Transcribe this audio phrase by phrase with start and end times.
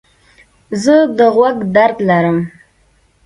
[0.83, 2.37] زه د غوږ درد لرم.